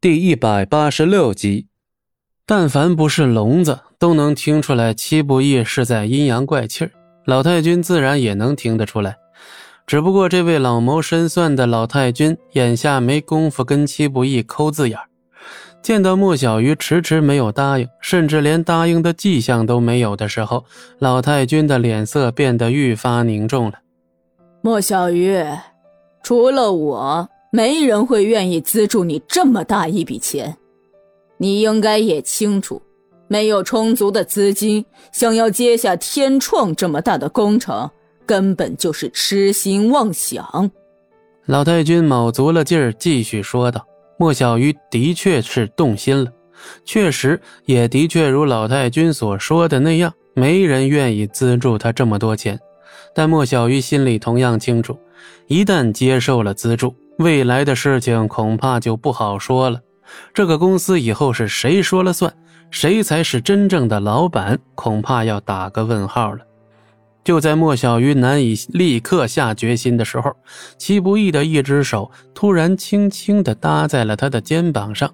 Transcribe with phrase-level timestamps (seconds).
[0.00, 1.66] 第一百八十六集，
[2.46, 6.92] 但凡不是聋子，都能听出来戚不义是在阴阳怪气儿。
[7.24, 9.16] 老太君自然也能听得出来，
[9.88, 14.96] 只不过这位老谋深算的老太君眼下没工夫跟戚不义抠字眼
[15.82, 20.64] 见到莫小鱼迟迟没有答应，甚至连答应的迹象都没有的时候，
[21.00, 23.80] 老太君的脸色变得愈发凝重了。
[24.60, 25.44] 莫小鱼，
[26.22, 27.28] 除了我。
[27.50, 30.54] 没人会愿意资助你这么大一笔钱，
[31.38, 32.82] 你应该也清楚，
[33.26, 37.90] 没有充足的资金，想要接下天创这么大的工程，
[38.26, 40.70] 根本就是痴心妄想。
[41.46, 43.82] 老太君卯足了劲儿，继续说道
[44.20, 46.30] ：“莫小鱼的确是动心了，
[46.84, 52.60] 确实也的确如老太君所说的那样，没人愿意资助他这么多钱。
[53.14, 54.98] 但莫小鱼心里同样清楚，
[55.46, 59.80] 一旦接受了资助。”未来的事情恐怕就不好说了。
[60.32, 62.32] 这个公司以后是谁说了算，
[62.70, 66.40] 谁才是真正的老板，恐怕要打个问号了。
[67.24, 70.32] 就在莫小鱼难以立刻下决心的时候，
[70.78, 75.12] 齐不义的一只手突然轻轻地搭在了他的肩膀上。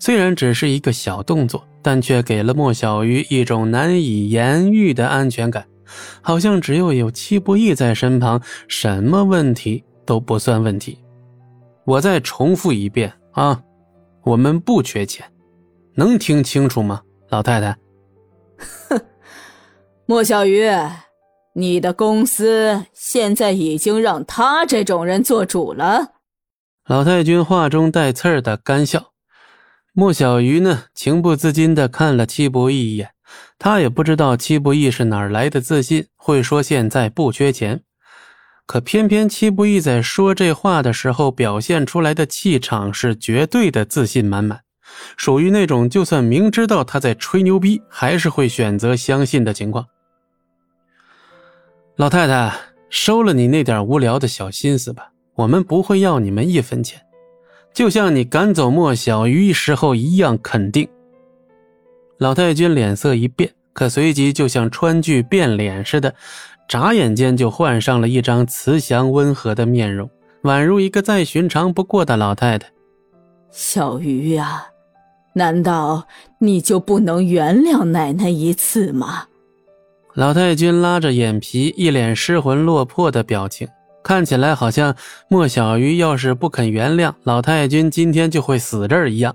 [0.00, 5.64] 虽然只是一个小动作，但却给了莫小鱼一种难以言喻的安全感，
[6.22, 10.98] 好像只要有戚不义在身旁，什么问题都不算问题。
[11.88, 13.62] 我再重复一遍啊，
[14.22, 15.26] 我们不缺钱，
[15.94, 17.78] 能听清楚吗，老太太？
[18.90, 19.00] 哼，
[20.04, 20.68] 莫小鱼，
[21.54, 26.08] 你的公司现在已经让他这种人做主了。
[26.86, 29.12] 老太君话中带刺儿的干笑。
[29.94, 33.12] 莫小鱼呢，情不自禁的看了戚不义一眼，
[33.58, 37.82] 他也不知道戚不义是哪来的自信，会说现在不缺钱。
[38.68, 44.60] 可偏偏戚不义在说这话的时候，表现出来的气场是绝对的自信满满，
[45.16, 49.86] 属于那种就算明知道他在吹牛逼，还是会选择相信的情况。
[51.96, 52.54] 老太太，
[52.90, 57.00] 收了你那点无聊的小心思吧，我们不会要你们一分钱，
[57.72, 60.86] 就像你赶走莫小鱼时候一样肯定。
[62.18, 66.14] 老太君脸色一变，可随即就像川剧变脸似的。
[66.68, 70.08] 眨眼间就换上了一张慈祥温和的面容，
[70.42, 72.68] 宛如一个再寻常不过的老太太。
[73.50, 74.66] 小鱼呀，
[75.32, 76.06] 难道
[76.38, 79.24] 你就不能原谅奶奶一次吗？
[80.14, 83.66] 老太君拉着眼皮，一脸失魂落魄的表情，
[84.02, 84.94] 看起来好像
[85.28, 89.34] 莫小鱼要是不肯原谅老太君，今天就会死这儿一样。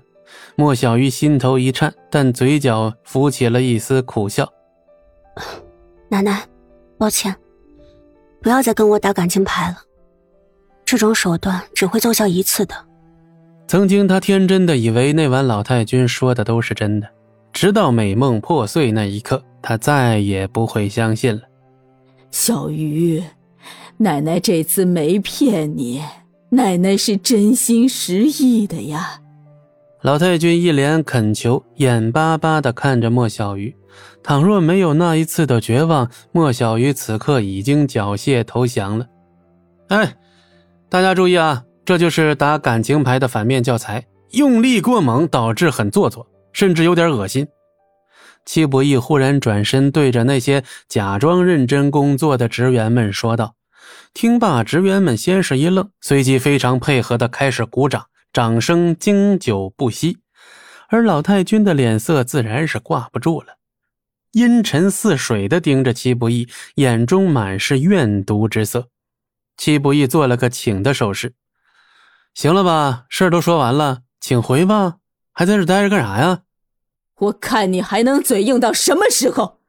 [0.54, 4.48] 莫小鱼心头一颤，但嘴角浮起了一丝苦笑。
[6.08, 6.46] 奶奶。
[6.98, 7.34] 抱歉，
[8.40, 9.76] 不要再跟我打感情牌了。
[10.84, 12.74] 这种手段只会奏效一次的。
[13.66, 17.08] 曾经他天真的以为那晚老太君说的都是真的，
[17.52, 21.42] 直到美梦破碎那一刻，他再也不会相信了。
[22.30, 23.22] 小鱼，
[23.96, 26.02] 奶奶这次没骗你，
[26.50, 29.20] 奶奶是真心实意的呀。
[30.02, 33.74] 老太君一脸恳求，眼巴巴的看着莫小鱼。
[34.22, 39.06] 倘若没有那一次的绝望，莫小鱼此刻已经缴械投降了。
[39.88, 40.14] 哎，
[40.88, 47.46] 大家注意啊，这就是打感情牌的反面教材，用力过猛导致很做作，甚至有点恶心。
[48.46, 53.54] 戚不义忽然转身对着那些假装认真工作的职员们说道。
[54.12, 60.18] 听罢，职员们先是一愣，随即非常配合的开始鼓掌，掌声经久不息。
[60.88, 63.48] 而老太君的脸色自然是挂不住了。
[64.34, 68.88] 阴沉似水的盯着戚不义，眼中满是怨毒之色。
[69.56, 71.34] 戚不义做了个请的手势
[72.34, 74.96] ：“行了吧，事儿都说完了，请回吧。
[75.32, 76.42] 还在这待着干啥呀？
[77.16, 79.60] 我看你还能嘴硬到什么时候？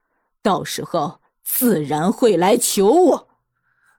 [0.42, 3.28] 到时候自然会来求我。”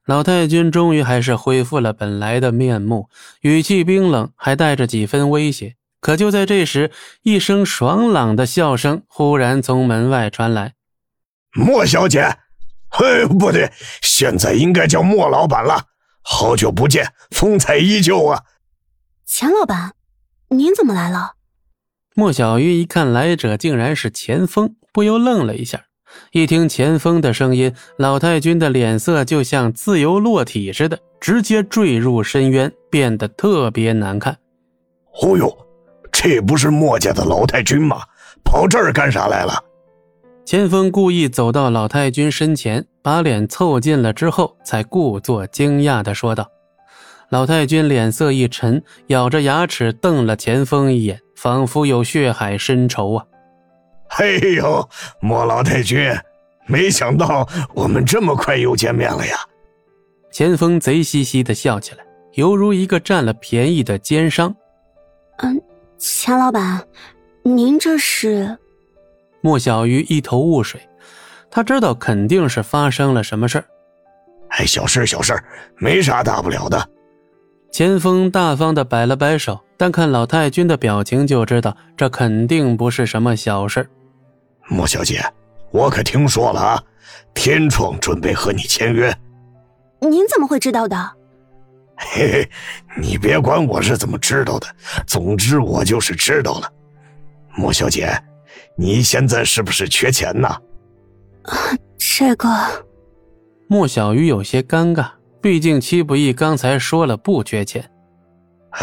[0.05, 3.09] 老太君终于还是恢复了本来的面目，
[3.43, 5.77] 语气冰冷，还带着几分威胁。
[6.07, 6.93] 可就在这时，
[7.23, 10.75] 一声爽朗的笑声忽然从门外传来
[11.53, 12.37] ：“莫小姐，
[12.89, 13.73] 嘿，不对，
[14.03, 15.87] 现在应该叫莫老板了。
[16.23, 18.45] 好久不见，风采依旧啊。”
[19.27, 19.95] 钱老板，
[20.51, 21.33] 您怎么来了？
[22.15, 25.87] 莫小鱼一看来者竟然是钱锋，不由愣了一下。
[26.31, 34.39] 一听钱锋的声音，老太君的脸色就像自由落体似的，直接坠入深渊，变得特别难看。
[35.21, 35.66] 哦呦！
[36.29, 38.01] 这不是墨家的老太君吗？
[38.43, 39.63] 跑这儿干啥来了？
[40.45, 46.45] 钱锋故意走到老太君身前，把脸凑近了之后，才故作惊讶地说道
[47.31, 53.25] ：“老太君脸色一沉，咬着牙齿瞪了钱锋一眼，仿佛有血海深仇啊！
[54.19, 54.27] 哎
[54.57, 54.89] 呦，
[55.21, 56.13] 莫老太君，
[56.67, 59.37] 没想到我们这么快又见面了呀！
[60.33, 64.53] 钱锋贼兮兮的笑起来，犹如一个占了便宜的奸商。
[65.39, 65.61] 嗯，
[65.99, 66.87] 钱老板，
[67.43, 68.57] 您这是？
[69.41, 70.81] 莫小鱼一头雾水，
[71.51, 73.65] 他知道肯定是发生了什么事儿。
[74.49, 75.39] 哎，小事小事，
[75.77, 76.89] 没啥大不了的。
[77.71, 83.89] 钱锋大方的摆了摆手，但看老太君的表情就知道这肯定不是什么小事。
[84.69, 85.23] 莫小姐，
[85.71, 86.83] 我可听说了啊，
[87.35, 89.15] 天创准备和你签约。
[90.01, 91.13] 您怎么会知道的？
[91.97, 92.51] 嘿嘿，
[92.97, 94.67] 你别管我是怎么知道的，
[95.07, 96.73] 总之我就是知道了。
[97.57, 98.23] 莫小姐，
[98.77, 100.49] 你现在是不是缺钱呢？
[101.45, 101.57] 啊，
[101.99, 102.49] 这个。
[103.69, 105.11] 莫小鱼有些尴尬，
[105.41, 107.91] 毕竟戚不义刚才说了不缺钱。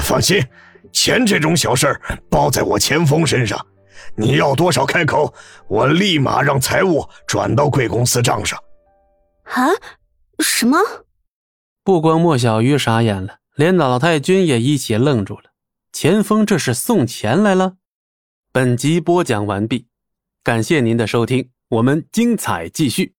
[0.02, 0.44] 放心，
[0.92, 2.00] 钱这种小事
[2.30, 3.64] 包在我钱锋身上。
[4.16, 5.34] 你要多少开口，
[5.68, 8.60] 我立马让财务转到贵公司账上。
[9.44, 9.70] 啊？
[10.40, 10.78] 什么？
[11.86, 15.52] 不光莫小鱼傻眼了，连老太君也一起愣住了。
[15.92, 17.76] 钱锋这是送钱来了？
[18.54, 19.88] 本集播讲完毕，
[20.42, 23.16] 感谢您的收听，我们精彩继续。